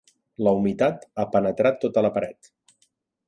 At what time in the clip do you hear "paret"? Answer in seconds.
2.17-2.53